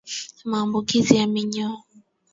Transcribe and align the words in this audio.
Maambukizi 0.51 1.13
ya 1.15 1.27
minyoo 1.27 1.77